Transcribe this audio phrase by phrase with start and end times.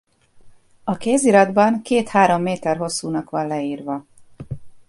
[0.83, 4.03] A kéziratban két–három méter hosszúnak van leírva.